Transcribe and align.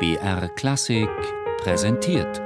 BR 0.00 0.48
Klassik 0.56 1.10
präsentiert. 1.58 2.40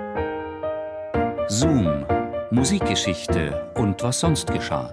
Zoom, 1.46 2.04
Musikgeschichte 2.50 3.70
und 3.76 4.02
was 4.02 4.18
sonst 4.18 4.52
geschah. 4.52 4.92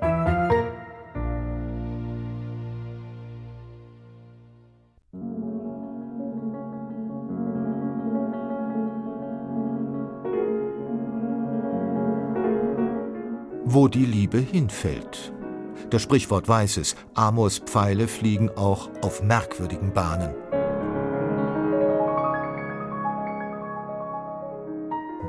Wo 13.66 13.88
die 13.88 14.06
Liebe 14.06 14.38
hinfällt. 14.38 15.34
Das 15.90 16.04
Sprichwort 16.04 16.48
weiß 16.48 16.78
es, 16.78 16.96
Amors 17.16 17.58
Pfeile 17.58 18.08
fliegen 18.08 18.52
auch 18.52 18.92
auf 19.02 19.24
merkwürdigen 19.24 19.92
Bahnen. 19.94 20.36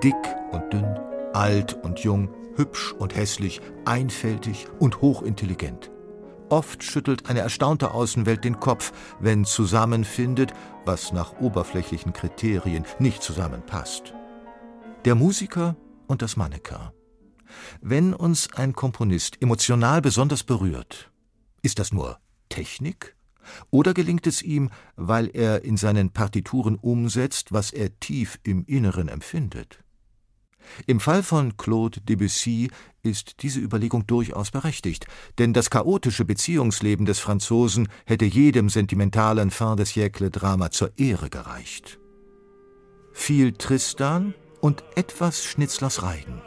Dick 0.02 0.16
und 0.50 0.72
dünn, 0.72 0.98
alt 1.32 1.74
und 1.84 2.00
jung, 2.00 2.28
hübsch 2.56 2.92
und 2.92 3.14
hässlich, 3.14 3.60
einfältig 3.84 4.66
und 4.80 5.00
hochintelligent. 5.00 5.92
Oft 6.48 6.82
schüttelt 6.82 7.30
eine 7.30 7.38
erstaunte 7.38 7.92
Außenwelt 7.92 8.44
den 8.44 8.58
Kopf, 8.58 8.92
wenn 9.20 9.44
zusammenfindet, 9.44 10.52
was 10.84 11.12
nach 11.12 11.40
oberflächlichen 11.40 12.12
Kriterien 12.12 12.84
nicht 12.98 13.22
zusammenpasst. 13.22 14.12
Der 15.04 15.14
Musiker 15.14 15.76
und 16.08 16.20
das 16.20 16.36
Mannequin. 16.36 16.90
Wenn 17.80 18.12
uns 18.12 18.52
ein 18.54 18.72
Komponist 18.72 19.40
emotional 19.40 20.02
besonders 20.02 20.42
berührt, 20.42 21.12
ist 21.62 21.78
das 21.78 21.92
nur 21.92 22.18
Technik? 22.48 23.16
Oder 23.70 23.94
gelingt 23.94 24.26
es 24.26 24.42
ihm, 24.42 24.70
weil 24.96 25.30
er 25.32 25.64
in 25.64 25.76
seinen 25.76 26.10
Partituren 26.10 26.76
umsetzt, 26.76 27.52
was 27.52 27.72
er 27.72 27.98
tief 28.00 28.40
im 28.42 28.64
Inneren 28.66 29.08
empfindet? 29.08 29.82
Im 30.86 31.00
Fall 31.00 31.22
von 31.22 31.56
Claude 31.56 32.00
Debussy 32.00 32.70
ist 33.02 33.42
diese 33.42 33.60
Überlegung 33.60 34.06
durchaus 34.06 34.50
berechtigt, 34.50 35.06
denn 35.38 35.52
das 35.52 35.70
chaotische 35.70 36.24
Beziehungsleben 36.24 37.06
des 37.06 37.18
Franzosen 37.18 37.88
hätte 38.06 38.24
jedem 38.24 38.68
sentimentalen 38.68 39.50
Fin 39.50 39.76
de 39.76 39.86
siècle 39.86 40.30
Drama 40.30 40.70
zur 40.70 40.92
Ehre 40.96 41.30
gereicht. 41.30 41.98
Viel 43.12 43.52
Tristan 43.52 44.34
und 44.60 44.84
etwas 44.94 45.44
Schnitzlers 45.44 46.02
Reigen, 46.02 46.40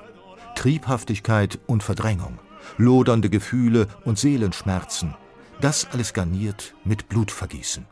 Triebhaftigkeit 0.56 1.60
und 1.68 1.84
Verdrängung, 1.84 2.40
lodernde 2.78 3.30
Gefühle 3.30 3.88
und 4.06 4.18
Seelenschmerzen, 4.18 5.16
das 5.62 5.86
alles 5.92 6.14
garniert 6.14 6.74
mit 6.84 7.10
Blutvergießen. 7.10 7.86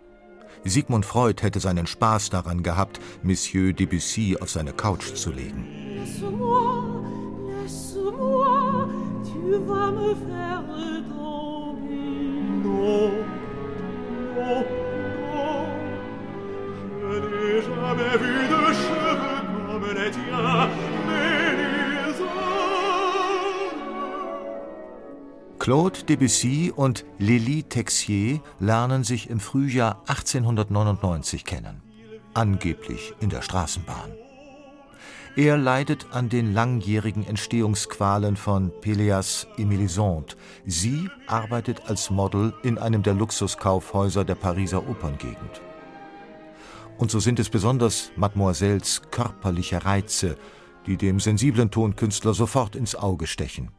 Sigmund 0.65 1.05
Freud 1.05 1.43
hätte 1.43 1.59
seinen 1.59 1.87
Spaß 1.87 2.29
daran 2.29 2.63
gehabt, 2.63 2.99
Monsieur 3.21 3.73
Debussy 3.73 4.37
auf 4.39 4.49
seine 4.49 4.71
Couch 4.73 5.13
zu 5.13 5.31
legen. 5.31 5.92
Claude 25.59 26.03
Debussy 26.03 26.73
und 26.75 27.05
Lili 27.19 27.63
Texier 27.63 28.41
lernen 28.59 29.05
sich 29.05 29.29
im 29.29 29.39
Frühjahr 29.39 30.01
1899 30.07 31.45
kennen, 31.45 31.81
angeblich 32.33 33.13
in 33.21 33.29
der 33.29 33.41
Straßenbahn. 33.41 34.22
Er 35.35 35.57
leidet 35.57 36.05
an 36.11 36.29
den 36.29 36.53
langjährigen 36.53 37.25
Entstehungsqualen 37.25 38.35
von 38.35 38.71
Péléas 38.81 39.47
et 39.57 39.65
Mélisande. 39.65 40.35
Sie 40.67 41.09
arbeitet 41.25 41.89
als 41.89 42.11
Model 42.11 42.53
in 42.61 42.77
einem 42.77 43.01
der 43.01 43.15
Luxuskaufhäuser 43.15 44.25
der 44.25 44.35
Pariser 44.35 44.87
Operngegend. 44.87 45.61
Und 46.99 47.09
so 47.09 47.19
sind 47.19 47.39
es 47.39 47.49
besonders 47.49 48.11
Mademoiselles 48.15 49.01
körperliche 49.09 49.83
Reize, 49.83 50.37
die 50.85 50.97
dem 50.97 51.19
sensiblen 51.19 51.71
Tonkünstler 51.71 52.35
sofort 52.35 52.75
ins 52.75 52.95
Auge 52.95 53.25
stechen. 53.25 53.71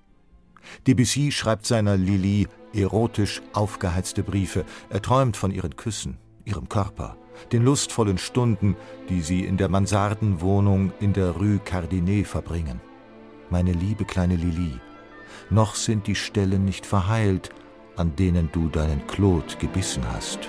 Debussy 0.89 1.31
schreibt 1.31 1.67
seiner 1.67 1.97
Lili 1.97 2.49
erotisch 2.73 3.43
aufgeheizte 3.53 4.25
Briefe. 4.25 4.65
Er 4.91 5.03
träumt 5.03 5.37
von 5.37 5.53
ihren 5.53 5.77
Küssen, 5.77 6.19
ihrem 6.45 6.69
Körper, 6.69 7.17
den 7.53 7.65
lustvollen 7.65 8.19
Stunden, 8.19 8.77
die 9.09 9.21
sie 9.21 9.45
in 9.45 9.57
der 9.57 9.69
Mansardenwohnung 9.69 10.93
in 11.01 11.13
der 11.13 11.31
Rue 11.31 11.59
Cardinet 11.65 12.27
verbringen. 12.27 12.81
Meine 13.51 13.73
liebe 13.73 14.05
kleine 14.05 14.37
Lili, 14.37 14.79
noch 15.51 15.75
sind 15.75 16.07
die 16.07 16.15
Stellen 16.15 16.65
nicht 16.65 16.87
verheilt, 16.87 17.51
an 17.97 18.17
denen 18.17 18.51
du 18.53 18.69
deinen 18.69 19.07
Claude 19.07 19.57
gebissen 19.59 20.03
hast. 20.13 20.41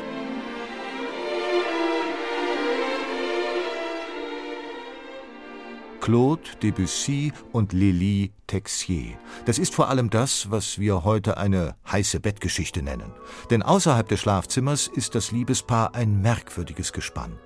Claude 6.06 6.44
Debussy 6.62 7.34
und 7.52 7.74
Lili 7.74 8.32
Texier. 8.46 9.18
Das 9.46 9.58
ist 9.58 9.74
vor 9.74 9.90
allem 9.90 10.12
das, 10.12 10.52
was 10.52 10.78
wir 10.78 11.04
heute 11.04 11.38
eine 11.38 11.74
heiße 11.92 12.20
Bettgeschichte 12.20 12.84
nennen. 12.84 13.12
Denn 13.50 13.64
außerhalb 13.64 14.08
des 14.08 14.20
Schlafzimmers 14.20 14.86
ist 14.86 15.16
das 15.16 15.32
Liebespaar 15.32 15.96
ein 15.96 16.22
merkwürdiges 16.22 16.94
Gespann. 16.94 17.40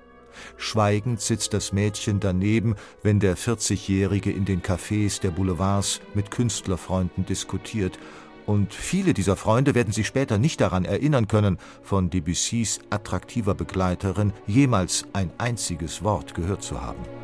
Schweigend 0.58 1.22
sitzt 1.22 1.54
das 1.54 1.72
Mädchen 1.72 2.20
daneben, 2.20 2.74
wenn 3.02 3.18
der 3.18 3.38
40-Jährige 3.38 4.30
in 4.30 4.44
den 4.44 4.60
Cafés 4.60 5.22
der 5.22 5.30
Boulevards 5.30 6.02
mit 6.12 6.30
Künstlerfreunden 6.30 7.24
diskutiert. 7.24 7.98
Und 8.44 8.74
viele 8.74 9.14
dieser 9.14 9.36
Freunde 9.36 9.74
werden 9.74 9.94
sich 9.94 10.06
später 10.06 10.36
nicht 10.36 10.60
daran 10.60 10.84
erinnern 10.84 11.28
können, 11.28 11.56
von 11.82 12.10
Debussys 12.10 12.80
attraktiver 12.90 13.54
Begleiterin 13.54 14.34
jemals 14.46 15.06
ein 15.14 15.30
einziges 15.38 16.04
Wort 16.04 16.34
gehört 16.34 16.62
zu 16.62 16.82
haben. 16.82 17.19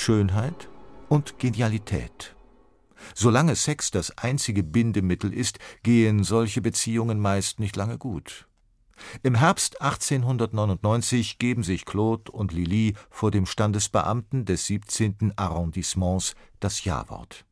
Schönheit 0.00 0.70
und 1.10 1.38
Genialität. 1.38 2.34
Solange 3.14 3.54
Sex 3.54 3.90
das 3.90 4.16
einzige 4.16 4.62
Bindemittel 4.62 5.32
ist, 5.32 5.58
gehen 5.82 6.24
solche 6.24 6.62
Beziehungen 6.62 7.20
meist 7.20 7.60
nicht 7.60 7.76
lange 7.76 7.98
gut. 7.98 8.48
Im 9.22 9.34
Herbst 9.34 9.82
1899 9.82 11.38
geben 11.38 11.62
sich 11.62 11.84
Claude 11.84 12.32
und 12.32 12.52
Lili 12.52 12.94
vor 13.10 13.30
dem 13.30 13.44
Standesbeamten 13.44 14.46
des 14.46 14.66
17. 14.66 15.34
Arrondissements 15.36 16.34
das 16.60 16.84
Ja-Wort. 16.84 17.44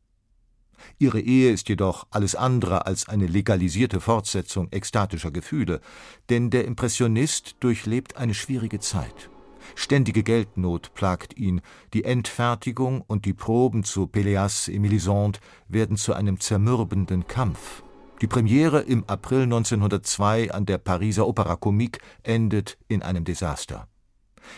Ihre 0.97 1.19
Ehe 1.19 1.51
ist 1.51 1.69
jedoch 1.69 2.07
alles 2.09 2.33
andere 2.33 2.87
als 2.87 3.07
eine 3.07 3.27
legalisierte 3.27 4.01
Fortsetzung 4.01 4.71
ekstatischer 4.71 5.29
Gefühle, 5.29 5.81
denn 6.29 6.49
der 6.49 6.65
Impressionist 6.65 7.57
durchlebt 7.59 8.17
eine 8.17 8.33
schwierige 8.33 8.79
Zeit. 8.79 9.29
Ständige 9.75 10.23
Geldnot 10.23 10.93
plagt 10.93 11.37
ihn, 11.37 11.61
die 11.93 12.03
Endfertigung 12.03 13.01
und 13.01 13.25
die 13.25 13.33
Proben 13.33 13.83
zu 13.83 14.03
Péléas 14.03 14.69
et 14.69 14.79
Mélisande 14.79 15.39
werden 15.67 15.97
zu 15.97 16.13
einem 16.13 16.39
zermürbenden 16.39 17.27
Kampf. 17.27 17.83
Die 18.21 18.27
Premiere 18.27 18.81
im 18.81 19.05
April 19.05 19.43
1902 19.43 20.51
an 20.51 20.65
der 20.65 20.77
Pariser 20.77 21.25
Opera 21.25 21.55
Comique 21.55 21.99
endet 22.23 22.77
in 22.89 23.01
einem 23.01 23.23
Desaster. 23.23 23.87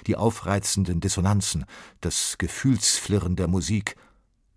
Die 0.07 0.15
aufreizenden 0.15 0.99
Dissonanzen, 0.99 1.65
das 1.99 2.37
Gefühlsflirren 2.37 3.35
der 3.35 3.47
Musik, 3.47 3.95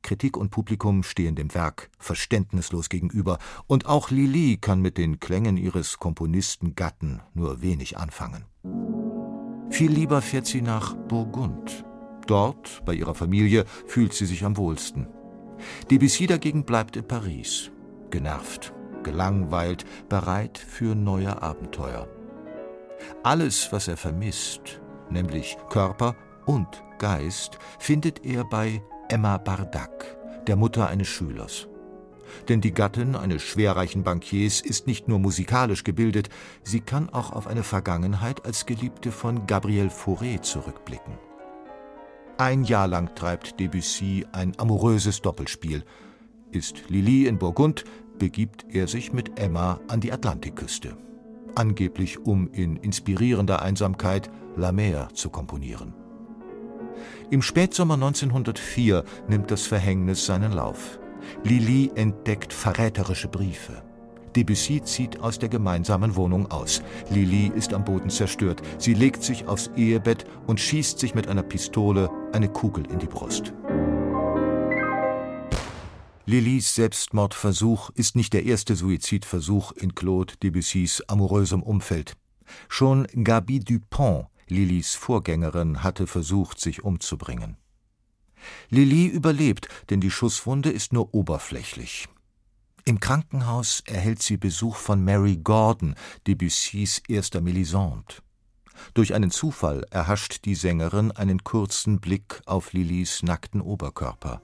Kritik 0.04 0.36
und 0.36 0.50
Publikum 0.50 1.02
stehen 1.02 1.34
dem 1.34 1.54
Werk 1.54 1.90
verständnislos 1.98 2.88
gegenüber, 2.88 3.38
und 3.66 3.86
auch 3.86 4.10
Lili 4.10 4.58
kann 4.58 4.80
mit 4.80 4.98
den 4.98 5.18
Klängen 5.18 5.56
ihres 5.56 5.98
Komponisten 5.98 6.74
Gatten 6.74 7.20
nur 7.32 7.62
wenig 7.62 7.96
anfangen. 7.96 8.44
Viel 9.70 9.90
lieber 9.90 10.22
fährt 10.22 10.46
sie 10.46 10.62
nach 10.62 10.94
Burgund. 10.94 11.84
Dort, 12.26 12.82
bei 12.84 12.94
ihrer 12.94 13.14
Familie, 13.14 13.64
fühlt 13.86 14.12
sie 14.12 14.26
sich 14.26 14.44
am 14.44 14.56
wohlsten. 14.56 15.06
Debussy 15.90 16.26
dagegen 16.26 16.64
bleibt 16.64 16.96
in 16.96 17.06
Paris, 17.06 17.70
genervt, 18.10 18.72
gelangweilt, 19.02 19.84
bereit 20.08 20.58
für 20.58 20.94
neue 20.94 21.42
Abenteuer. 21.42 22.08
Alles, 23.22 23.72
was 23.72 23.88
er 23.88 23.96
vermisst, 23.96 24.80
nämlich 25.10 25.56
Körper 25.68 26.16
und 26.46 26.82
Geist, 26.98 27.58
findet 27.78 28.24
er 28.24 28.44
bei 28.44 28.82
Emma 29.08 29.36
Bardac, 29.38 30.16
der 30.46 30.56
Mutter 30.56 30.88
eines 30.88 31.08
Schülers. 31.08 31.68
Denn 32.48 32.60
die 32.60 32.72
Gattin 32.72 33.16
eines 33.16 33.42
schwerreichen 33.42 34.02
Bankiers 34.02 34.60
ist 34.60 34.86
nicht 34.86 35.08
nur 35.08 35.18
musikalisch 35.18 35.84
gebildet, 35.84 36.28
sie 36.62 36.80
kann 36.80 37.08
auch 37.08 37.32
auf 37.32 37.46
eine 37.46 37.62
Vergangenheit 37.62 38.44
als 38.44 38.66
Geliebte 38.66 39.12
von 39.12 39.46
Gabriel 39.46 39.88
Fauré 39.88 40.40
zurückblicken. 40.40 41.18
Ein 42.38 42.64
Jahr 42.64 42.88
lang 42.88 43.14
treibt 43.14 43.60
Debussy 43.60 44.26
ein 44.32 44.58
amouröses 44.58 45.22
Doppelspiel. 45.22 45.84
Ist 46.50 46.88
Lili 46.88 47.26
in 47.26 47.38
Burgund, 47.38 47.84
begibt 48.18 48.66
er 48.70 48.88
sich 48.88 49.12
mit 49.12 49.38
Emma 49.38 49.80
an 49.88 50.00
die 50.00 50.12
Atlantikküste. 50.12 50.96
angeblich 51.56 52.18
um 52.18 52.50
in 52.52 52.76
inspirierender 52.76 53.62
Einsamkeit 53.62 54.30
La 54.56 54.72
Mer 54.72 55.08
zu 55.14 55.30
komponieren. 55.30 55.94
Im 57.30 57.42
Spätsommer 57.42 57.94
1904 57.94 59.04
nimmt 59.28 59.50
das 59.50 59.66
Verhängnis 59.66 60.26
seinen 60.26 60.52
Lauf. 60.52 60.98
Lili 61.44 61.90
entdeckt 61.94 62.52
verräterische 62.52 63.28
Briefe. 63.28 63.82
Debussy 64.34 64.82
zieht 64.82 65.20
aus 65.20 65.38
der 65.38 65.48
gemeinsamen 65.48 66.16
Wohnung 66.16 66.50
aus. 66.50 66.82
Lili 67.10 67.52
ist 67.54 67.72
am 67.72 67.84
Boden 67.84 68.10
zerstört. 68.10 68.62
Sie 68.78 68.94
legt 68.94 69.22
sich 69.22 69.46
aufs 69.46 69.70
Ehebett 69.76 70.24
und 70.46 70.58
schießt 70.58 70.98
sich 70.98 71.14
mit 71.14 71.28
einer 71.28 71.42
Pistole 71.42 72.10
eine 72.32 72.48
Kugel 72.48 72.84
in 72.90 72.98
die 72.98 73.06
Brust. 73.06 73.52
Lilis 76.26 76.74
Selbstmordversuch 76.74 77.90
ist 77.90 78.16
nicht 78.16 78.32
der 78.32 78.44
erste 78.44 78.76
Suizidversuch 78.76 79.72
in 79.72 79.94
Claude 79.94 80.34
Debussys 80.42 81.02
amourösem 81.06 81.62
Umfeld. 81.62 82.16
Schon 82.68 83.06
Gaby 83.12 83.60
Dupont, 83.60 84.26
Lilis 84.48 84.94
Vorgängerin, 84.94 85.82
hatte 85.82 86.06
versucht, 86.06 86.60
sich 86.60 86.82
umzubringen. 86.82 87.58
Lili 88.70 89.06
überlebt, 89.06 89.68
denn 89.90 90.00
die 90.00 90.10
Schusswunde 90.10 90.70
ist 90.70 90.92
nur 90.92 91.14
oberflächlich. 91.14 92.08
Im 92.86 93.00
Krankenhaus 93.00 93.82
erhält 93.86 94.22
sie 94.22 94.36
Besuch 94.36 94.76
von 94.76 95.02
Mary 95.02 95.36
Gordon, 95.36 95.94
Debussys 96.26 97.02
erster 97.08 97.40
Melisande. 97.40 98.16
Durch 98.92 99.14
einen 99.14 99.30
Zufall 99.30 99.86
erhascht 99.90 100.44
die 100.44 100.54
Sängerin 100.54 101.10
einen 101.12 101.44
kurzen 101.44 102.00
Blick 102.00 102.42
auf 102.44 102.72
Lilis 102.72 103.22
nackten 103.22 103.60
Oberkörper. 103.60 104.42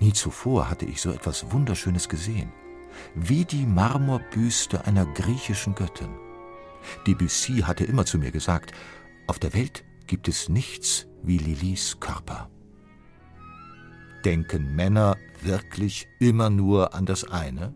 Nie 0.00 0.12
zuvor 0.12 0.68
hatte 0.68 0.86
ich 0.86 1.00
so 1.00 1.10
etwas 1.12 1.52
Wunderschönes 1.52 2.08
gesehen, 2.08 2.52
wie 3.14 3.44
die 3.44 3.66
Marmorbüste 3.66 4.84
einer 4.84 5.06
griechischen 5.06 5.74
Göttin. 5.74 6.10
Debussy 7.06 7.60
hatte 7.60 7.84
immer 7.84 8.06
zu 8.06 8.18
mir 8.18 8.30
gesagt, 8.30 8.72
auf 9.26 9.38
der 9.38 9.54
Welt 9.54 9.84
gibt 10.06 10.28
es 10.28 10.48
nichts 10.48 11.06
wie 11.22 11.38
Lilis 11.38 12.00
Körper. 12.00 12.50
Denken 14.24 14.74
Männer 14.74 15.16
wirklich 15.42 16.08
immer 16.18 16.50
nur 16.50 16.94
an 16.94 17.06
das 17.06 17.24
eine? 17.24 17.74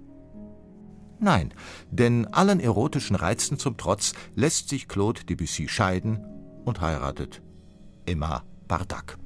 Nein, 1.19 1.55
denn 1.91 2.27
allen 2.27 2.61
erotischen 2.61 3.17
Reizen 3.17 3.59
zum 3.59 3.77
Trotz 3.77 4.13
lässt 4.35 4.69
sich 4.69 4.89
Claude 4.89 5.25
Debussy 5.25 5.69
scheiden 5.69 6.19
und 6.65 6.81
heiratet 6.81 7.43
Emma 8.05 8.43
Bardak. 8.69 9.19